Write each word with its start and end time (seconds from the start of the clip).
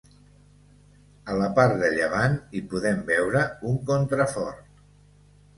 A 1.33 1.35
la 1.41 1.49
part 1.59 1.77
de 1.83 1.91
llevant 1.97 2.39
hi 2.53 2.63
podem 2.73 3.05
veure 3.13 3.45
un 3.73 3.79
contrafort. 3.91 4.85